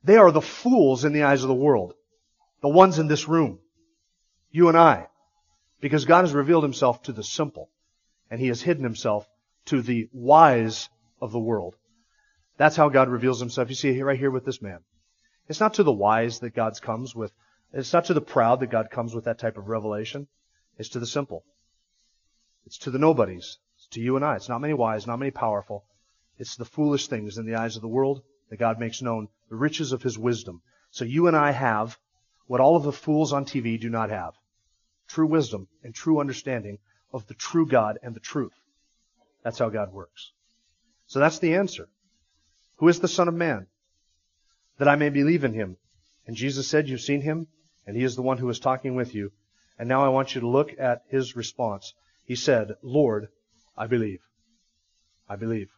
[0.03, 1.93] They are the fools in the eyes of the world.
[2.61, 3.59] The ones in this room.
[4.49, 5.07] You and I.
[5.79, 7.69] Because God has revealed himself to the simple.
[8.31, 9.27] And he has hidden himself
[9.65, 10.89] to the wise
[11.21, 11.75] of the world.
[12.57, 13.69] That's how God reveals himself.
[13.69, 14.79] You see right here with this man.
[15.47, 17.31] It's not to the wise that God comes with,
[17.73, 20.27] it's not to the proud that God comes with that type of revelation.
[20.77, 21.43] It's to the simple.
[22.65, 23.57] It's to the nobodies.
[23.77, 24.35] It's to you and I.
[24.35, 25.85] It's not many wise, not many powerful.
[26.37, 29.55] It's the foolish things in the eyes of the world that God makes known, the
[29.55, 30.61] riches of His wisdom.
[30.89, 31.97] So you and I have
[32.47, 34.33] what all of the fools on TV do not have.
[35.07, 36.79] True wisdom and true understanding
[37.13, 38.53] of the true God and the truth.
[39.43, 40.31] That's how God works.
[41.07, 41.87] So that's the answer.
[42.77, 43.67] Who is the Son of Man?
[44.77, 45.77] That I may believe in him.
[46.25, 47.47] And Jesus said, You've seen him,
[47.85, 49.31] and he is the one who is talking with you.
[49.77, 51.93] And now I want you to look at his response.
[52.25, 53.29] He said, Lord,
[53.77, 54.21] I believe.
[55.27, 55.69] I believe.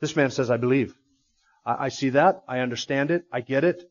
[0.00, 0.94] This man says, I believe.
[1.64, 2.42] I, I see that.
[2.48, 3.24] I understand it.
[3.32, 3.88] I get it.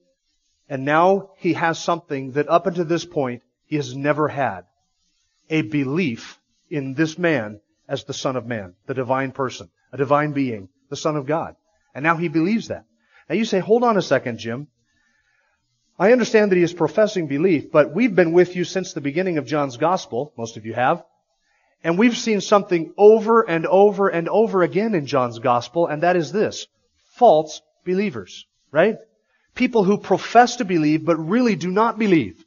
[0.69, 4.61] And now he has something that up until this point he has never had.
[5.49, 10.31] A belief in this man as the Son of Man, the divine person, a divine
[10.31, 11.55] being, the Son of God.
[11.93, 12.85] And now he believes that.
[13.27, 14.67] Now you say, hold on a second, Jim.
[16.01, 19.37] I understand that he is professing belief, but we've been with you since the beginning
[19.37, 20.33] of John's Gospel.
[20.35, 21.03] Most of you have.
[21.83, 26.15] And we've seen something over and over and over again in John's Gospel, and that
[26.15, 26.65] is this.
[27.17, 28.47] False believers.
[28.71, 28.97] Right?
[29.53, 32.43] People who profess to believe, but really do not believe.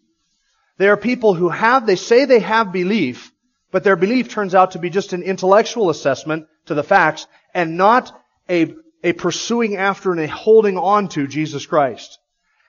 [0.78, 3.30] They are people who have, they say they have belief,
[3.70, 7.76] but their belief turns out to be just an intellectual assessment to the facts and
[7.76, 12.18] not a, a pursuing after and a holding on to Jesus Christ.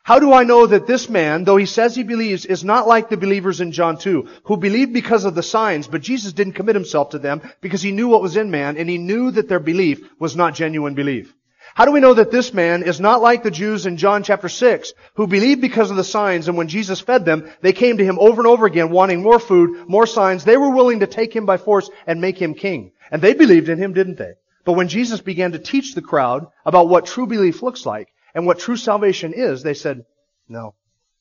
[0.05, 3.09] How do I know that this man, though he says he believes, is not like
[3.09, 6.75] the believers in John 2, who believed because of the signs, but Jesus didn't commit
[6.75, 9.59] himself to them because he knew what was in man and he knew that their
[9.59, 11.33] belief was not genuine belief.
[11.73, 14.47] How do we know that this man is not like the Jews in John chapter
[14.47, 18.05] 6 who believed because of the signs and when Jesus fed them, they came to
[18.05, 20.43] him over and over again wanting more food, more signs.
[20.43, 22.91] They were willing to take him by force and make him king.
[23.09, 24.33] And they believed in him, didn't they?
[24.65, 28.45] But when Jesus began to teach the crowd about what true belief looks like and
[28.45, 30.05] what true salvation is, they said,
[30.47, 30.75] no,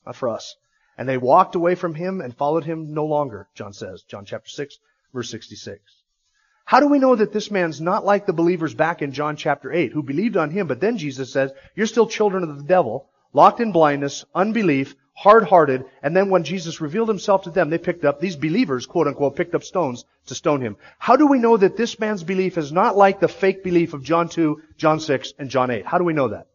[0.05, 0.57] not for us.
[0.98, 4.50] And they walked away from him and followed him no longer, John says, John chapter
[4.50, 4.79] 6,
[5.14, 5.81] verse 66.
[6.66, 9.72] How do we know that this man's not like the believers back in John chapter
[9.72, 13.09] 8 who believed on him, but then Jesus says, you're still children of the devil,
[13.33, 18.05] locked in blindness, unbelief, hard-hearted, and then when Jesus revealed himself to them, they picked
[18.05, 20.77] up, these believers, quote unquote, picked up stones to stone him.
[20.98, 24.03] How do we know that this man's belief is not like the fake belief of
[24.03, 25.87] John 2, John 6, and John 8?
[25.87, 26.48] How do we know that?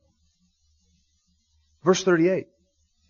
[1.83, 2.47] Verse 38.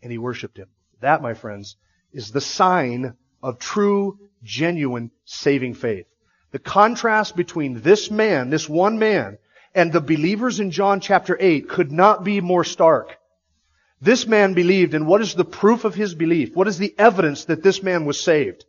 [0.02, 0.70] And he worshiped him.
[1.02, 1.76] That, my friends,
[2.14, 6.06] is the sign of true, genuine, saving faith.
[6.52, 9.38] The contrast between this man, this one man,
[9.76, 13.18] and the believers in John chapter 8 could not be more stark.
[14.02, 16.56] This man believed, and what is the proof of his belief?
[16.56, 18.66] What is the evidence that this man was saved?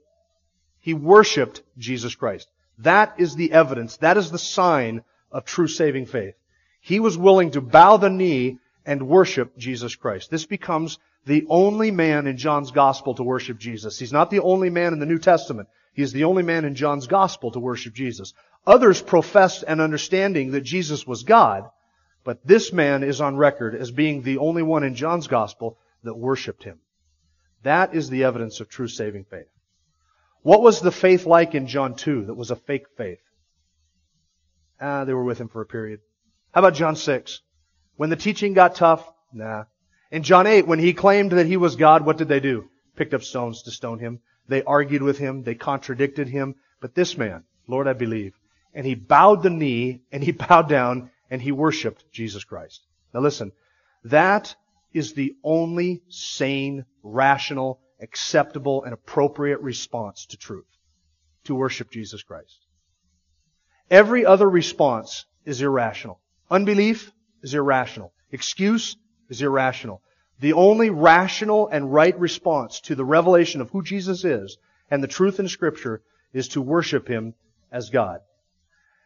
[0.80, 2.48] He worshiped Jesus Christ.
[2.78, 3.96] That is the evidence.
[3.98, 6.34] That is the sign of true saving faith.
[6.80, 10.30] He was willing to bow the knee and worship Jesus Christ.
[10.30, 13.98] This becomes the only man in John's gospel to worship Jesus.
[13.98, 15.68] He's not the only man in the New Testament.
[15.92, 18.32] He is the only man in John's gospel to worship Jesus.
[18.66, 21.68] Others professed an understanding that Jesus was God,
[22.24, 26.14] but this man is on record as being the only one in John's gospel that
[26.14, 26.78] worshiped him.
[27.62, 29.48] That is the evidence of true saving faith.
[30.42, 33.20] What was the faith like in John 2 that was a fake faith?
[34.80, 36.00] Ah, they were with him for a period.
[36.52, 37.42] How about John 6?
[37.96, 39.06] When the teaching got tough?
[39.32, 39.64] Nah.
[40.10, 42.68] In John 8, when he claimed that he was God, what did they do?
[42.96, 44.20] Picked up stones to stone him.
[44.48, 45.44] They argued with him.
[45.44, 46.56] They contradicted him.
[46.80, 48.34] But this man, Lord, I believe.
[48.74, 52.84] And he bowed the knee and he bowed down and he worshiped Jesus Christ.
[53.14, 53.52] Now listen,
[54.04, 54.54] that
[54.92, 60.66] is the only sane, rational, acceptable, and appropriate response to truth.
[61.44, 62.66] To worship Jesus Christ.
[63.90, 66.20] Every other response is irrational.
[66.50, 68.12] Unbelief is irrational.
[68.32, 68.96] Excuse
[69.28, 70.02] is irrational.
[70.40, 74.56] The only rational and right response to the revelation of who Jesus is
[74.90, 77.34] and the truth in Scripture is to worship Him
[77.70, 78.20] as God.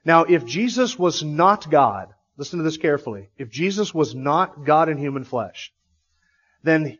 [0.05, 4.89] Now, if Jesus was not God, listen to this carefully, if Jesus was not God
[4.89, 5.73] in human flesh,
[6.63, 6.99] then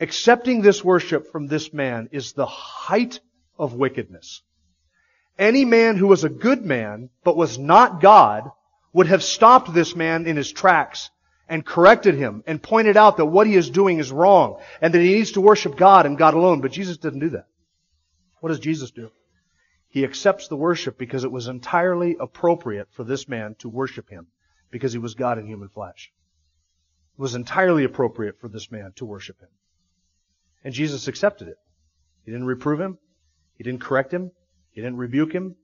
[0.00, 3.20] accepting this worship from this man is the height
[3.58, 4.42] of wickedness.
[5.38, 8.50] Any man who was a good man, but was not God,
[8.92, 11.10] would have stopped this man in his tracks
[11.48, 15.00] and corrected him and pointed out that what he is doing is wrong and that
[15.00, 16.60] he needs to worship God and God alone.
[16.60, 17.46] But Jesus didn't do that.
[18.40, 19.10] What does Jesus do?
[19.88, 24.28] He accepts the worship because it was entirely appropriate for this man to worship him
[24.70, 26.12] because he was God in human flesh.
[27.18, 29.48] It was entirely appropriate for this man to worship him.
[30.62, 31.56] And Jesus accepted it.
[32.24, 32.98] He didn't reprove him.
[33.56, 34.30] He didn't correct him.
[34.70, 35.56] He didn't rebuke him.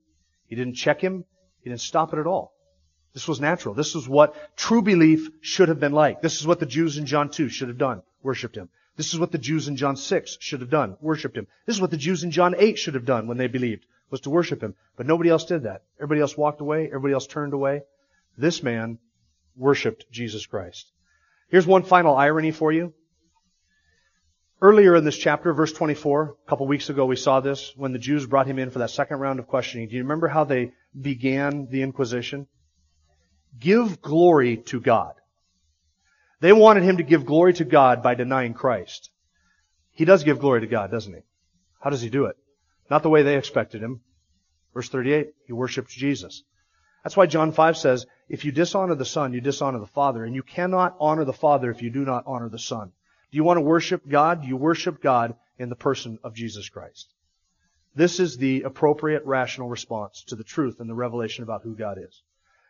[0.47, 1.23] He didn't check him.
[1.61, 2.53] He didn't stop it at all.
[3.17, 3.73] This was natural.
[3.73, 6.21] This was what true belief should have been like.
[6.21, 8.03] This is what the Jews in John 2 should have done.
[8.21, 8.69] Worshipped him.
[8.95, 10.97] This is what the Jews in John 6 should have done.
[11.01, 11.47] Worshipped him.
[11.65, 14.21] This is what the Jews in John 8 should have done when they believed, was
[14.21, 14.75] to worship him.
[14.97, 15.81] But nobody else did that.
[15.97, 16.85] Everybody else walked away.
[16.85, 17.81] Everybody else turned away.
[18.37, 18.99] This man
[19.55, 20.91] worshiped Jesus Christ.
[21.49, 22.93] Here's one final irony for you.
[24.61, 27.97] Earlier in this chapter, verse 24, a couple weeks ago we saw this when the
[27.97, 29.87] Jews brought him in for that second round of questioning.
[29.87, 32.45] Do you remember how they began the Inquisition?
[33.59, 35.13] Give glory to God.
[36.39, 39.09] They wanted him to give glory to God by denying Christ.
[39.91, 41.21] He does give glory to God, doesn't he?
[41.79, 42.37] How does he do it?
[42.89, 44.01] Not the way they expected him.
[44.73, 46.43] Verse 38, he worships Jesus.
[47.03, 50.35] That's why John 5 says, if you dishonor the Son, you dishonor the Father, and
[50.35, 52.91] you cannot honor the Father if you do not honor the Son.
[53.31, 54.45] Do you want to worship God?
[54.45, 57.11] You worship God in the person of Jesus Christ.
[57.95, 61.97] This is the appropriate rational response to the truth and the revelation about who God
[61.97, 62.21] is.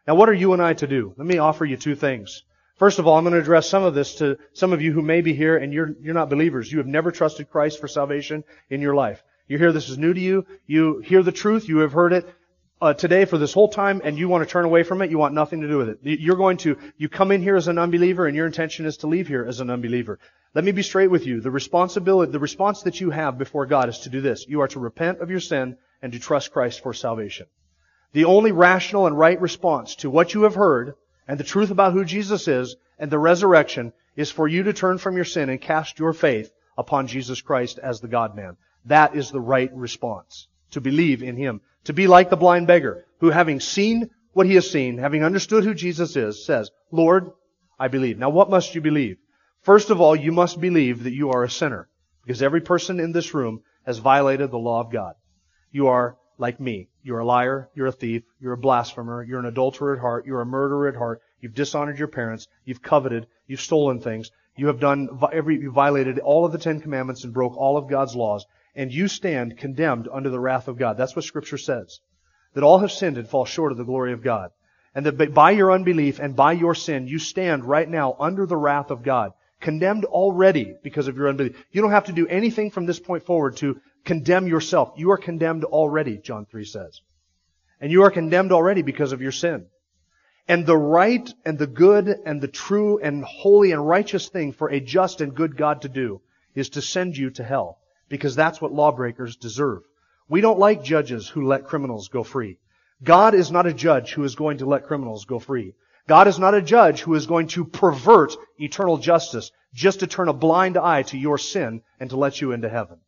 [0.07, 1.13] Now what are you and I to do?
[1.17, 2.43] Let me offer you two things.
[2.77, 5.01] First of all, I'm going to address some of this to some of you who
[5.01, 6.71] may be here and you're, you're not believers.
[6.71, 9.23] You have never trusted Christ for salvation in your life.
[9.47, 10.45] You hear this is new to you.
[10.67, 11.67] You hear the truth.
[11.67, 12.25] You have heard it
[12.79, 15.09] uh, today for this whole time and you want to turn away from it.
[15.09, 15.99] You want nothing to do with it.
[16.03, 19.07] You're going to, you come in here as an unbeliever and your intention is to
[19.07, 20.19] leave here as an unbeliever.
[20.53, 21.41] Let me be straight with you.
[21.41, 24.45] The responsibility, the response that you have before God is to do this.
[24.47, 27.47] You are to repent of your sin and to trust Christ for salvation.
[28.17, 30.95] The only rational and right response to what you have heard
[31.27, 34.97] and the truth about who Jesus is and the resurrection is for you to turn
[34.97, 38.57] from your sin and cast your faith upon Jesus Christ as the God-man.
[38.85, 40.47] That is the right response.
[40.71, 41.61] To believe in Him.
[41.83, 45.63] To be like the blind beggar, who having seen what he has seen, having understood
[45.63, 47.29] who Jesus is, says, Lord,
[47.77, 48.17] I believe.
[48.17, 49.17] Now what must you believe?
[49.61, 51.87] First of all, you must believe that you are a sinner.
[52.23, 55.13] Because every person in this room has violated the law of God.
[55.71, 56.87] You are like me.
[57.03, 60.41] You're a liar, you're a thief, you're a blasphemer, you're an adulterer at heart, you're
[60.41, 64.79] a murderer at heart, you've dishonored your parents, you've coveted, you've stolen things, you have
[64.79, 68.45] done every, you violated all of the Ten Commandments and broke all of God's laws,
[68.75, 70.97] and you stand condemned under the wrath of God.
[70.97, 71.99] That's what Scripture says.
[72.53, 74.51] That all have sinned and fall short of the glory of God.
[74.95, 78.57] And that by your unbelief and by your sin, you stand right now under the
[78.57, 79.33] wrath of God.
[79.59, 81.55] Condemned already because of your unbelief.
[81.71, 84.93] You don't have to do anything from this point forward to condemn yourself.
[84.95, 87.01] You are condemned already, John 3 says.
[87.79, 89.67] And you are condemned already because of your sin.
[90.47, 94.69] And the right and the good and the true and holy and righteous thing for
[94.69, 96.21] a just and good God to do
[96.55, 97.79] is to send you to hell.
[98.09, 99.83] Because that's what lawbreakers deserve.
[100.29, 102.57] We don't like judges who let criminals go free.
[103.03, 105.75] God is not a judge who is going to let criminals go free.
[106.07, 110.29] God is not a judge who is going to pervert eternal justice just to turn
[110.29, 112.99] a blind eye to your sin and to let you into heaven.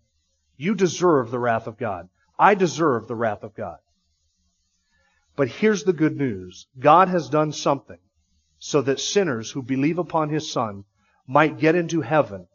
[0.60, 2.10] You deserve the wrath of God.
[2.38, 3.78] I deserve the wrath of God.
[5.38, 6.68] But here's the good news.
[6.78, 8.00] God has done something
[8.58, 10.84] so that sinners who believe upon His Son
[11.26, 12.46] might get into heaven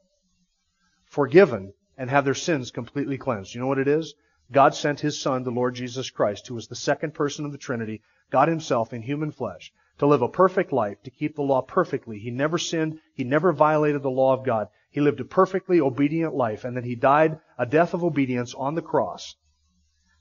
[1.07, 3.55] forgiven and have their sins completely cleansed.
[3.55, 4.13] You know what it is?
[4.53, 7.59] God sent His Son, the Lord Jesus Christ, who was the second person of the
[7.59, 11.63] Trinity, God Himself in human flesh, to live a perfect life, to keep the law
[11.63, 12.19] perfectly.
[12.19, 13.01] He never sinned.
[13.15, 14.69] He never violated the law of God.
[14.95, 18.75] He lived a perfectly obedient life, and then He died a death of obedience on
[18.75, 19.37] the cross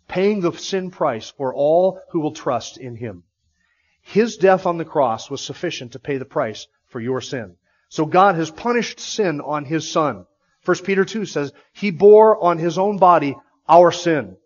[0.07, 3.23] paying the sin price for all who will trust in Him.
[4.01, 7.55] His death on the cross was sufficient to pay the price for your sin.
[7.89, 10.25] So God has punished sin on His Son.
[10.65, 13.36] 1 Peter 2 says, He bore on His own body
[13.67, 14.38] our sin.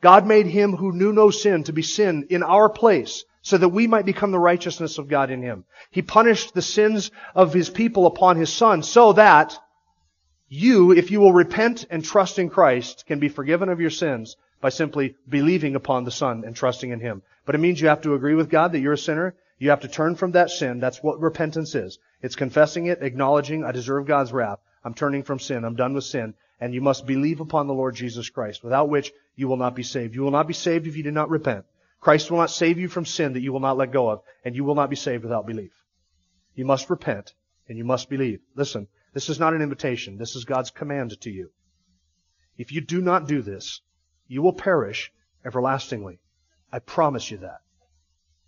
[0.00, 3.68] God made Him who knew no sin to be sin in our place so that
[3.68, 5.64] we might become the righteousness of God in Him.
[5.90, 9.58] He punished the sins of His people upon His Son so that
[10.52, 14.36] you, if you will repent and trust in Christ, can be forgiven of your sins
[14.60, 17.22] by simply believing upon the Son and trusting in Him.
[17.46, 19.36] But it means you have to agree with God that you're a sinner.
[19.58, 20.80] You have to turn from that sin.
[20.80, 22.00] That's what repentance is.
[22.20, 24.58] It's confessing it, acknowledging, I deserve God's wrath.
[24.84, 25.64] I'm turning from sin.
[25.64, 26.34] I'm done with sin.
[26.60, 29.84] And you must believe upon the Lord Jesus Christ, without which you will not be
[29.84, 30.16] saved.
[30.16, 31.64] You will not be saved if you do not repent.
[32.00, 34.56] Christ will not save you from sin that you will not let go of, and
[34.56, 35.72] you will not be saved without belief.
[36.56, 37.34] You must repent,
[37.68, 38.40] and you must believe.
[38.56, 40.18] Listen, this is not an invitation.
[40.18, 41.50] This is God's command to you.
[42.56, 43.80] If you do not do this,
[44.28, 45.12] you will perish
[45.44, 46.20] everlastingly.
[46.72, 47.60] I promise you that.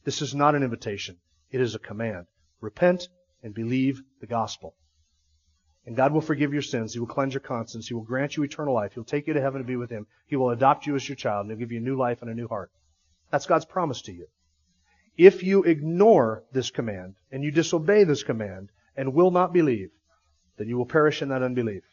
[0.05, 1.17] This is not an invitation.
[1.51, 2.27] It is a command.
[2.61, 3.09] Repent
[3.43, 4.75] and believe the gospel.
[5.85, 6.93] And God will forgive your sins.
[6.93, 7.89] He will cleanse your conscience.
[7.89, 8.93] He will grant you eternal life.
[8.95, 10.07] He'll take you to heaven to be with Him.
[10.27, 12.31] He will adopt you as your child and He'll give you a new life and
[12.31, 12.71] a new heart.
[13.31, 14.29] That's God's promise to you.
[15.17, 19.91] If you ignore this command and you disobey this command and will not believe,
[20.57, 21.85] then you will perish in that unbelief.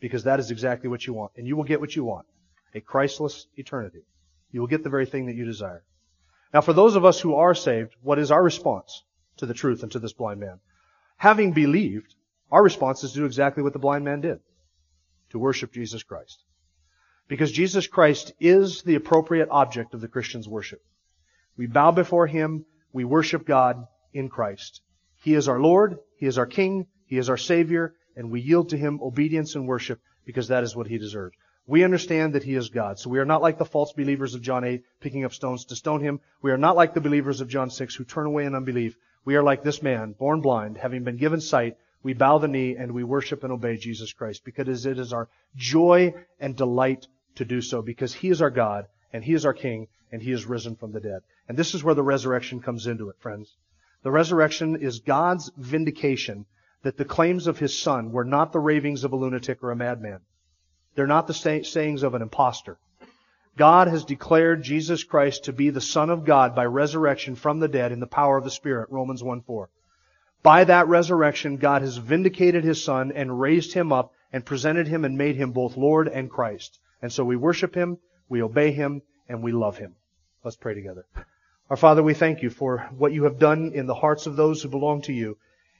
[0.00, 1.32] Because that is exactly what you want.
[1.36, 2.26] And you will get what you want.
[2.74, 4.02] A Christless eternity.
[4.50, 5.84] You will get the very thing that you desire.
[6.52, 9.04] Now for those of us who are saved, what is our response
[9.36, 10.58] to the truth and to this blind man?
[11.16, 12.14] Having believed,
[12.50, 14.40] our response is to do exactly what the blind man did.
[15.30, 16.42] To worship Jesus Christ.
[17.28, 20.82] Because Jesus Christ is the appropriate object of the Christian's worship.
[21.56, 24.80] We bow before Him, we worship God in Christ.
[25.22, 28.68] He is our Lord, He is our King, He is our Savior, and we yield
[28.68, 31.36] to Him obedience and worship because that is what He deserves.
[31.66, 33.00] We understand that He is God.
[33.00, 35.76] So we are not like the false believers of John 8 picking up stones to
[35.76, 36.20] stone Him.
[36.40, 38.96] We are not like the believers of John 6 who turn away in unbelief.
[39.24, 42.76] We are like this man, born blind, having been given sight, we bow the knee
[42.76, 47.44] and we worship and obey Jesus Christ because it is our joy and delight to
[47.44, 50.46] do so because He is our God and He is our King and He is
[50.46, 51.22] risen from the dead.
[51.48, 53.56] And this is where the resurrection comes into it, friends.
[54.02, 56.46] The resurrection is God's vindication
[56.82, 59.76] that the claims of His Son were not the ravings of a lunatic or a
[59.76, 60.20] madman.
[60.94, 62.78] They're not the say- sayings of an impostor.
[63.56, 67.68] God has declared Jesus Christ to be the Son of God by resurrection from the
[67.68, 69.68] dead in the power of the Spirit, Romans 1 4.
[70.42, 75.04] By that resurrection, God has vindicated His Son and raised Him up and presented Him
[75.04, 76.78] and made Him both Lord and Christ.
[77.02, 79.96] And so we worship Him, we obey Him, and we love Him.
[80.42, 81.04] Let's pray together.
[81.68, 84.62] Our Father, we thank you for what you have done in the hearts of those
[84.62, 85.36] who belong to you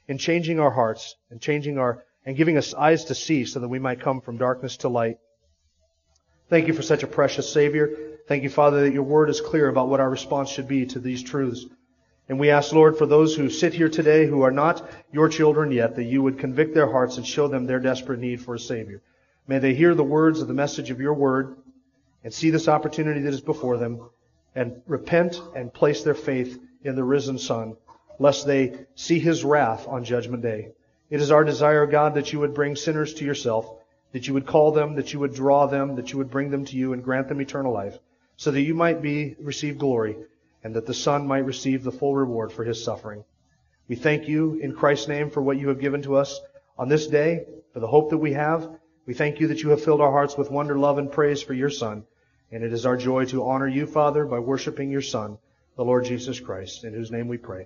[0.07, 3.67] in changing our hearts and changing our, and giving us eyes to see so that
[3.67, 5.17] we might come from darkness to light.
[6.49, 7.95] Thank you for such a precious Savior.
[8.27, 10.99] Thank you, Father, that your word is clear about what our response should be to
[10.99, 11.65] these truths.
[12.29, 15.71] And we ask, Lord, for those who sit here today who are not your children
[15.71, 18.59] yet, that you would convict their hearts and show them their desperate need for a
[18.59, 19.01] Savior.
[19.47, 21.57] May they hear the words of the message of your word
[22.23, 24.09] and see this opportunity that is before them
[24.55, 27.75] and repent and place their faith in the risen Son,
[28.21, 30.69] lest they see his wrath on judgment day.
[31.09, 33.73] It is our desire, God, that you would bring sinners to yourself,
[34.11, 36.63] that you would call them, that you would draw them, that you would bring them
[36.65, 37.97] to you and grant them eternal life,
[38.37, 40.15] so that you might be receive glory
[40.63, 43.23] and that the Son might receive the full reward for his suffering.
[43.87, 46.39] We thank you in Christ's name for what you have given to us
[46.77, 48.69] on this day, for the hope that we have.
[49.07, 51.55] We thank you that you have filled our hearts with wonder, love, and praise for
[51.55, 52.03] your Son.
[52.51, 55.39] And it is our joy to honor you, Father, by worshiping your Son,
[55.75, 57.65] the Lord Jesus Christ, in whose name we pray.